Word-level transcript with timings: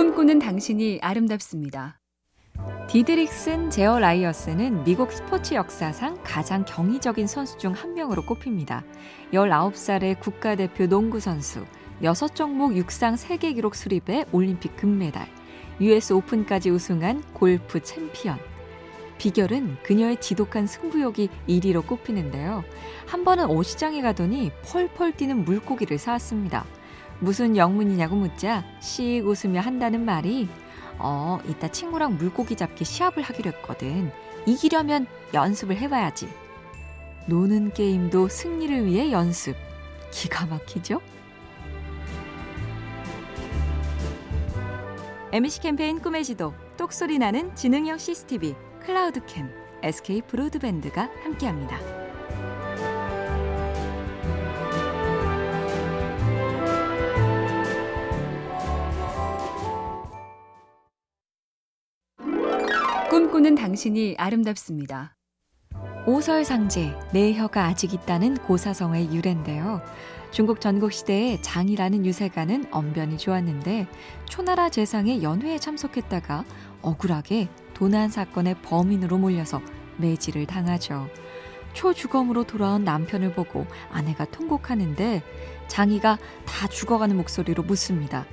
꿈꾸는 0.00 0.38
당신이 0.38 1.00
아름답습니다. 1.02 2.00
디드릭슨 2.88 3.68
자하리아스는 3.68 4.82
미국 4.84 5.12
스포츠 5.12 5.52
역사상 5.52 6.16
가장 6.24 6.64
경이적인 6.64 7.26
선수 7.26 7.58
중 7.58 7.74
한 7.74 7.92
명으로 7.92 8.24
꼽힙니다. 8.24 8.82
19살의 9.34 10.18
국가대표 10.18 10.86
농구 10.86 11.20
선수, 11.20 11.66
6종목 12.00 12.76
육상 12.76 13.16
세계 13.16 13.52
기록 13.52 13.74
수립에 13.74 14.24
올림픽 14.32 14.74
금메달, 14.74 15.28
US 15.82 16.14
오픈까지 16.14 16.70
우승한 16.70 17.22
골프 17.34 17.82
챔피언. 17.82 18.38
비결은 19.18 19.76
그녀의 19.82 20.18
지독한 20.18 20.66
승부욕이 20.66 21.28
1위로 21.46 21.86
꼽히는데요. 21.86 22.64
한 23.06 23.22
번은 23.22 23.50
어시장에 23.50 24.00
가더니 24.00 24.50
펄펄 24.62 25.12
뛰는 25.18 25.44
물고기를 25.44 25.98
사왔습니다. 25.98 26.64
무슨 27.20 27.56
영문이냐고 27.56 28.16
묻자 28.16 28.64
씩 28.80 29.26
웃으며 29.26 29.60
한다는 29.60 30.04
말이 30.04 30.48
어, 30.98 31.38
이따 31.48 31.68
친구랑 31.68 32.16
물고기 32.16 32.56
잡기 32.56 32.84
시합을 32.84 33.22
하기로 33.22 33.52
했거든. 33.52 34.10
이기려면 34.46 35.06
연습을 35.32 35.76
해봐야지. 35.76 36.28
노는 37.26 37.72
게임도 37.72 38.28
승리를 38.28 38.86
위해 38.86 39.12
연습. 39.12 39.54
기가 40.10 40.46
막히죠? 40.46 41.00
MC 45.32 45.60
캠페인 45.60 46.00
꿈의 46.00 46.24
지도, 46.24 46.54
똑소리 46.76 47.18
나는 47.18 47.54
지능형 47.54 47.98
CCTV, 47.98 48.54
클라우드캠, 48.80 49.48
SK 49.82 50.22
브로드밴드가 50.22 51.08
함께합니다. 51.22 51.99
꿈꾸는 63.10 63.56
당신이 63.56 64.14
아름답습니다. 64.18 65.16
오설상제, 66.06 66.96
내 67.12 67.34
혀가 67.34 67.64
아직 67.64 67.92
있다는 67.92 68.36
고사성의 68.36 69.12
유래인데요. 69.12 69.82
중국 70.30 70.60
전국시대에 70.60 71.42
장이라는 71.42 72.06
유세가는 72.06 72.66
언변이 72.70 73.18
좋았는데 73.18 73.88
초나라 74.26 74.68
재상의 74.68 75.24
연회에 75.24 75.58
참석했다가 75.58 76.44
억울하게 76.82 77.48
도난 77.74 78.10
사건의 78.10 78.54
범인으로 78.62 79.18
몰려서 79.18 79.60
매질을 79.96 80.46
당하죠. 80.46 81.08
초주검으로 81.72 82.44
돌아온 82.44 82.84
남편을 82.84 83.34
보고 83.34 83.66
아내가 83.90 84.24
통곡하는데 84.24 85.24
장이가 85.66 86.16
다 86.46 86.68
죽어가는 86.68 87.16
목소리로 87.16 87.64
묻습니다. 87.64 88.24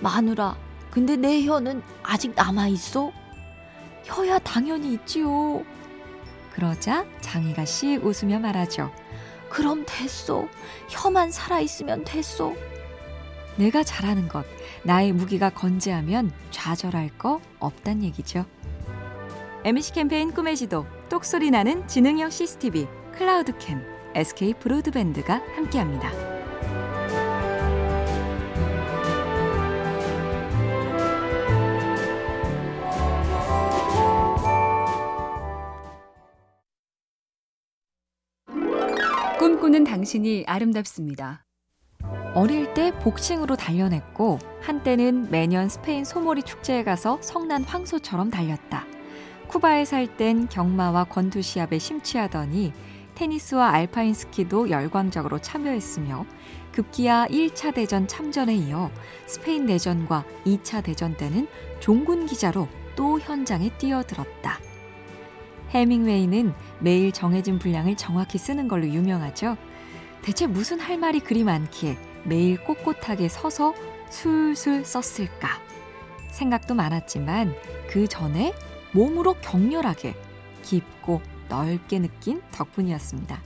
마누라, 0.00 0.58
근데 0.90 1.14
내 1.14 1.44
혀는 1.44 1.80
아직 2.02 2.32
남아있어? 2.34 3.12
혀야 4.06 4.38
당연히 4.38 4.94
있지요. 4.94 5.64
그러자 6.54 7.04
장이가 7.20 7.64
씩 7.64 8.04
웃으며 8.04 8.38
말하죠. 8.38 8.90
그럼 9.50 9.84
됐소. 9.86 10.48
혀만 10.88 11.30
살아있으면 11.30 12.04
됐소. 12.04 12.56
내가 13.56 13.82
잘하는 13.82 14.28
것, 14.28 14.44
나의 14.82 15.12
무기가 15.12 15.50
건재하면 15.50 16.30
좌절할 16.50 17.10
거 17.18 17.40
없단 17.58 18.02
얘기죠. 18.02 18.44
MC 19.64 19.92
캠페인 19.92 20.32
꿈의 20.32 20.56
지도, 20.56 20.86
똑소리 21.08 21.50
나는 21.50 21.88
지능형 21.88 22.30
CCTV, 22.30 22.86
클라우드캠, 23.12 23.82
SK 24.14 24.54
브로드밴드가 24.54 25.42
함께합니다. 25.56 26.35
꿈꾸는 39.46 39.84
당신이 39.84 40.42
아름답습니다. 40.48 41.44
어릴 42.34 42.74
때 42.74 42.90
복싱으로 42.98 43.54
단련했고 43.54 44.40
한때는 44.60 45.30
매년 45.30 45.68
스페인 45.68 46.04
소모리 46.04 46.42
축제에 46.42 46.82
가서 46.82 47.18
성난 47.22 47.62
황소처럼 47.62 48.32
달렸다. 48.32 48.84
쿠바에 49.46 49.84
살 49.84 50.16
땐 50.16 50.48
경마와 50.48 51.04
권투 51.04 51.42
시합에 51.42 51.78
심취하더니 51.78 52.72
테니스와 53.14 53.68
알파인 53.68 54.14
스키도 54.14 54.68
열광적으로 54.68 55.38
참여했으며 55.38 56.26
급기야 56.72 57.28
1차 57.30 57.72
대전 57.72 58.08
참전에 58.08 58.52
이어 58.52 58.90
스페인 59.26 59.66
내전과 59.66 60.24
2차 60.44 60.82
대전 60.82 61.16
때는 61.16 61.46
종군 61.78 62.26
기자로 62.26 62.66
또 62.96 63.20
현장에 63.20 63.70
뛰어들었다. 63.78 64.65
해밍웨이는 65.70 66.54
매일 66.80 67.12
정해진 67.12 67.58
분량을 67.58 67.96
정확히 67.96 68.38
쓰는 68.38 68.68
걸로 68.68 68.86
유명하죠. 68.86 69.56
대체 70.22 70.46
무슨 70.46 70.80
할 70.80 70.98
말이 70.98 71.20
그리 71.20 71.44
많기에 71.44 71.96
매일 72.24 72.62
꼿꼿하게 72.64 73.28
서서 73.28 73.74
술술 74.10 74.84
썼을까? 74.84 75.60
생각도 76.30 76.74
많았지만 76.74 77.54
그 77.88 78.06
전에 78.06 78.54
몸으로 78.92 79.34
격렬하게 79.34 80.14
깊고 80.62 81.20
넓게 81.48 81.98
느낀 81.98 82.42
덕분이었습니다. 82.52 83.40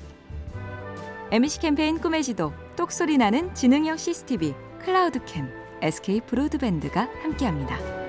MC 1.32 1.60
캠페인 1.60 2.00
꿈의 2.00 2.25
지도, 2.25 2.53
똑소리 2.76 3.19
나는 3.19 3.54
지능형 3.54 3.97
CCTV, 3.97 4.54
클라우드캠, 4.80 5.48
SK 5.82 6.22
브로드밴드가 6.22 7.09
함께합니다. 7.22 8.00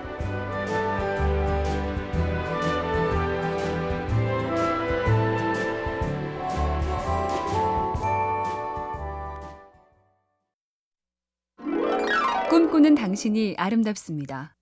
꿈꾸는 12.82 12.96
당신이 12.96 13.56
아름답습니다. 13.60 14.56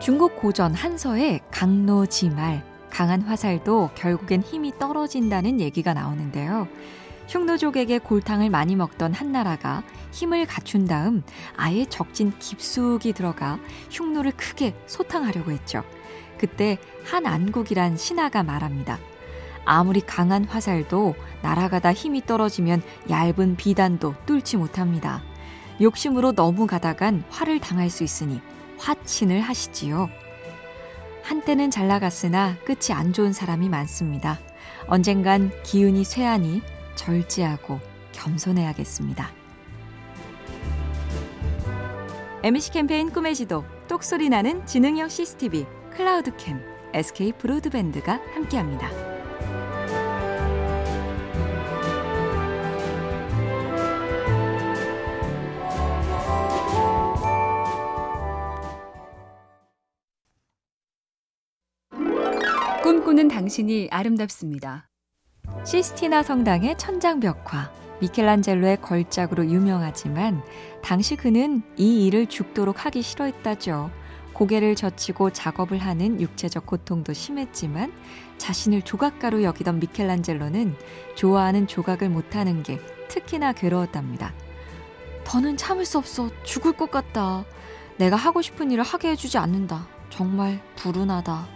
중국 0.00 0.36
고전 0.36 0.72
한서의 0.72 1.40
강노지말, 1.50 2.64
강한 2.88 3.20
화살도 3.20 3.90
결국엔 3.94 4.40
힘이 4.40 4.72
떨어진다는 4.78 5.60
얘기가 5.60 5.92
나오는데요. 5.92 6.66
흉노족에게 7.28 7.98
골탕을 7.98 8.48
많이 8.48 8.74
먹던 8.74 9.12
한나라가 9.12 9.82
힘을 10.12 10.46
갖춘 10.46 10.86
다음 10.86 11.22
아예 11.56 11.84
적진 11.84 12.32
깊숙이 12.38 13.12
들어가 13.12 13.58
흉노를 13.90 14.32
크게 14.32 14.74
소탕하려고 14.86 15.50
했죠. 15.50 15.84
그때 16.38 16.78
한 17.04 17.26
안국이란 17.26 17.98
신하가 17.98 18.44
말합니다. 18.44 18.98
아무리 19.66 20.00
강한 20.00 20.44
화살도 20.44 21.14
날아가다 21.42 21.92
힘이 21.92 22.24
떨어지면 22.24 22.82
얇은 23.10 23.56
비단도 23.56 24.14
뚫지 24.24 24.56
못합니다. 24.56 25.22
욕심으로 25.80 26.32
너무 26.32 26.66
가다간 26.66 27.22
화를 27.28 27.60
당할 27.60 27.90
수 27.90 28.04
있으니 28.04 28.40
화친을 28.78 29.40
하시지요. 29.40 30.08
한때는 31.22 31.70
잘 31.70 31.88
나갔으나 31.88 32.56
끝이 32.64 32.92
안 32.92 33.12
좋은 33.12 33.32
사람이 33.32 33.68
많습니다. 33.68 34.38
언젠간 34.86 35.50
기운이 35.64 36.04
쇠하니 36.04 36.62
절제하고 36.94 37.80
겸손해야겠습니다. 38.12 39.30
MC 42.42 42.70
캠페인 42.70 43.10
꿈의 43.10 43.34
지도, 43.34 43.64
똑소리 43.88 44.28
나는 44.28 44.64
지능형 44.66 45.08
CCTV, 45.08 45.66
클라우드캠, 45.90 46.60
SK 46.94 47.32
브로드밴드가 47.32 48.20
함께합니다. 48.34 49.15
꿈꾸는 62.86 63.26
당신이 63.26 63.88
아름답습니다. 63.90 64.88
시스티나 65.64 66.22
성당의 66.22 66.78
천장 66.78 67.18
벽화, 67.18 67.68
미켈란젤로의 68.00 68.80
걸작으로 68.80 69.44
유명하지만 69.46 70.40
당시 70.84 71.16
그는 71.16 71.64
이 71.76 72.06
일을 72.06 72.28
죽도록 72.28 72.86
하기 72.86 73.02
싫어했다죠. 73.02 73.90
고개를 74.34 74.76
젖히고 74.76 75.30
작업을 75.30 75.78
하는 75.78 76.20
육체적 76.20 76.64
고통도 76.64 77.12
심했지만 77.12 77.92
자신을 78.38 78.82
조각가로 78.82 79.42
여기던 79.42 79.80
미켈란젤로는 79.80 80.76
좋아하는 81.16 81.66
조각을 81.66 82.08
못하는 82.08 82.62
게 82.62 82.78
특히나 83.08 83.52
괴로웠답니다. 83.52 84.32
더는 85.24 85.56
참을 85.56 85.84
수 85.84 85.98
없어. 85.98 86.30
죽을 86.44 86.72
것 86.72 86.92
같다. 86.92 87.46
내가 87.96 88.14
하고 88.14 88.42
싶은 88.42 88.70
일을 88.70 88.84
하게 88.84 89.08
해주지 89.08 89.38
않는다. 89.38 89.88
정말 90.08 90.62
불운하다. 90.76 91.55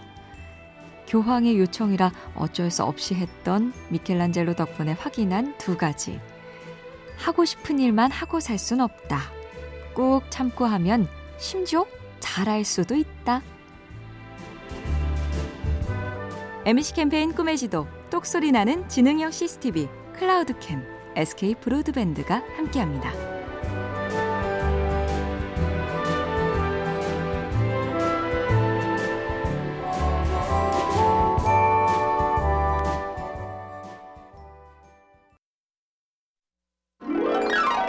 교황의 1.10 1.58
요청이라 1.58 2.12
어쩔 2.36 2.70
수 2.70 2.84
없이 2.84 3.14
했던 3.14 3.72
미켈란젤로 3.88 4.54
덕분에 4.54 4.92
확인한 4.92 5.58
두 5.58 5.76
가지. 5.76 6.20
하고 7.18 7.44
싶은 7.44 7.80
일만 7.80 8.12
하고 8.12 8.38
살 8.38 8.56
순 8.58 8.80
없다. 8.80 9.18
꾹 9.92 10.22
참고 10.30 10.64
하면 10.64 11.08
심지어 11.36 11.84
잘할 12.20 12.64
수도 12.64 12.94
있다. 12.94 13.42
MC 16.64 16.94
캠페인 16.94 17.32
꿈의 17.32 17.58
지도, 17.58 17.88
똑소리 18.10 18.52
나는 18.52 18.88
지능형 18.88 19.32
CCTV, 19.32 19.88
클라우드캠, 20.14 20.84
SK 21.16 21.56
브로드밴드가 21.56 22.44
함께합니다. 22.56 23.39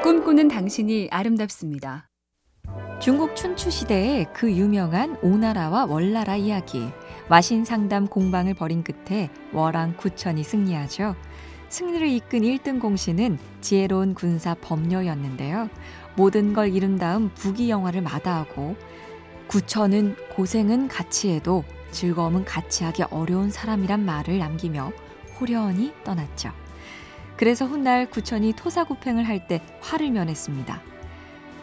꿈꾸는 0.03 0.47
당신이 0.47 1.09
아름답습니다. 1.11 2.09
중국 2.99 3.35
춘추 3.35 3.69
시대의 3.69 4.25
그 4.33 4.51
유명한 4.51 5.15
오나라와 5.21 5.85
월나라 5.85 6.37
이야기. 6.37 6.89
와신 7.29 7.65
상담 7.65 8.07
공방을 8.07 8.55
벌인 8.55 8.83
끝에 8.83 9.29
월왕 9.53 9.97
구천이 9.97 10.43
승리하죠. 10.43 11.15
승리를 11.69 12.07
이끈 12.07 12.41
1등 12.41 12.79
공신은 12.79 13.37
지혜로운 13.61 14.15
군사 14.15 14.55
범녀였는데요. 14.55 15.69
모든 16.15 16.53
걸 16.53 16.73
이룬 16.73 16.97
다음 16.97 17.29
부귀 17.35 17.69
영화를 17.69 18.01
마다하고 18.01 18.75
구천은 19.49 20.15
고생은 20.35 20.87
같이 20.87 21.29
해도 21.29 21.63
즐거움은 21.91 22.45
같이 22.45 22.83
하기 22.85 23.03
어려운 23.11 23.51
사람이란 23.51 24.03
말을 24.03 24.39
남기며 24.39 24.91
호련히 25.39 25.93
떠났죠. 26.03 26.60
그래서 27.41 27.65
훗날 27.65 28.07
구천이 28.07 28.53
토사구팽을 28.53 29.27
할 29.27 29.47
때 29.47 29.61
화를 29.79 30.11
면했습니다. 30.11 30.79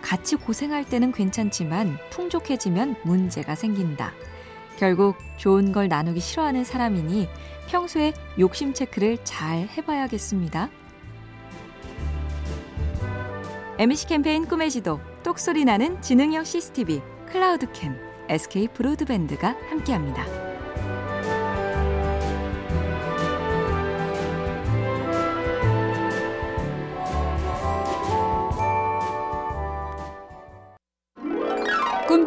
같이 0.03 0.35
고생할 0.35 0.85
때는 0.85 1.13
괜찮지만 1.13 1.97
풍족해지면 2.11 2.97
문제가 3.05 3.55
생긴다. 3.55 4.13
결국 4.77 5.17
좋은 5.37 5.71
걸 5.71 5.87
나누기 5.87 6.19
싫어하는 6.19 6.65
사람이니 6.65 7.29
평소에 7.69 8.13
욕심 8.41 8.75
체크를 8.75 9.19
잘 9.23 9.69
해봐야겠습니다. 9.69 10.69
MC 13.79 14.09
캠페인 14.09 14.47
꿈의 14.47 14.73
지도, 14.73 14.99
똑소리 15.23 15.65
나는 15.65 16.03
지능형 16.03 16.43
CCTV, 16.43 17.01
클라우드캠, 17.31 17.97
SK 18.29 18.67
브로드밴드가 18.75 19.57
함께합니다. 19.71 20.48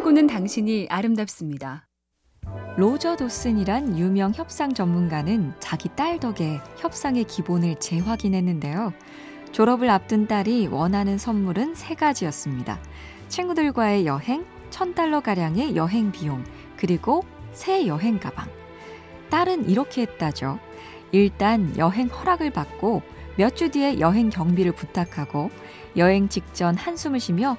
꿈꾸는 0.02 0.26
당신이 0.26 0.88
아름답습니다. 0.90 1.86
로저 2.76 3.14
도슨이란 3.14 3.96
유명 3.96 4.32
협상 4.34 4.74
전문가는 4.74 5.52
자기 5.60 5.88
딸 5.94 6.18
덕에 6.18 6.60
협상의 6.76 7.22
기본을 7.22 7.76
재확인했는데요. 7.76 8.92
졸업을 9.52 9.88
앞둔 9.90 10.26
딸이 10.26 10.66
원하는 10.66 11.18
선물은 11.18 11.76
세 11.76 11.94
가지였습니다. 11.94 12.80
친구들과의 13.28 14.04
여행, 14.04 14.44
천 14.70 14.92
달러 14.96 15.20
가량의 15.20 15.76
여행 15.76 16.10
비용, 16.10 16.42
그리고 16.76 17.22
새 17.52 17.86
여행 17.86 18.18
가방. 18.18 18.48
딸은 19.30 19.70
이렇게 19.70 20.02
했다죠. 20.02 20.58
일단 21.12 21.72
여행 21.78 22.08
허락을 22.08 22.50
받고 22.50 23.02
몇 23.36 23.54
주 23.54 23.70
뒤에 23.70 24.00
여행 24.00 24.30
경비를 24.30 24.72
부탁하고 24.72 25.50
여행 25.96 26.28
직전 26.28 26.74
한숨을 26.76 27.20
쉬며 27.20 27.56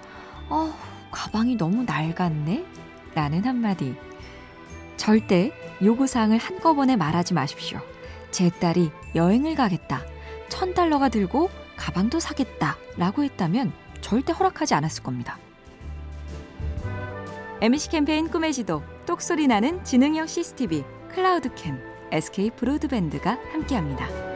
어, 0.50 0.74
가방이 1.14 1.56
너무 1.56 1.84
낡았네? 1.84 2.66
라는 3.14 3.46
한마디. 3.46 3.96
절대 4.98 5.52
요구사항을 5.82 6.40
한꺼번에 6.40 6.96
말하지 6.96 7.36
마십시오. 7.36 7.80
제 8.32 8.50
딸이 8.50 8.92
여행을 9.14 9.56
가겠다. 9.56 10.02
천 10.50 10.74
달러가 10.74 11.10
들고 11.10 11.50
가방도 11.78 12.20
사겠다. 12.20 12.78
라고 12.98 13.24
했다면 13.24 13.72
절대 14.02 14.34
허락하지 14.34 14.74
않았을 14.74 15.04
겁니다. 15.04 15.38
MC 17.62 17.90
캠페인 17.90 18.30
꿈의 18.30 18.52
지도, 18.52 18.84
똑소리 19.06 19.48
나는 19.48 19.84
지능형 19.84 20.28
CCTV, 20.28 20.84
클라우드캠, 21.10 21.80
SK 22.12 22.52
브로드밴드가 22.52 23.38
함께합니다. 23.54 24.33